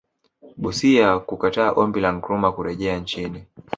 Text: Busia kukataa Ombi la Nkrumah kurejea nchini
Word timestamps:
Busia 0.57 1.19
kukataa 1.19 1.71
Ombi 1.71 1.99
la 1.99 2.11
Nkrumah 2.11 2.53
kurejea 2.55 2.99
nchini 2.99 3.43